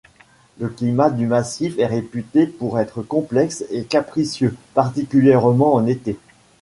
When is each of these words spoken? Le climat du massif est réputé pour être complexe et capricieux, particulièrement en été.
Le 0.57 0.67
climat 0.69 1.11
du 1.11 1.27
massif 1.27 1.77
est 1.77 1.85
réputé 1.85 2.47
pour 2.47 2.79
être 2.79 3.03
complexe 3.03 3.63
et 3.69 3.83
capricieux, 3.83 4.55
particulièrement 4.73 5.75
en 5.75 5.85
été. 5.85 6.17